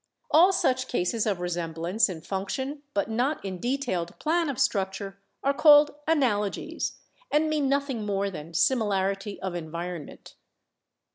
[0.31, 5.53] All such cases of resemblance in function but not in detailed plan of structure are
[5.53, 6.93] called 'analogies,'
[7.29, 10.33] and mean nothing more than similarity of environment.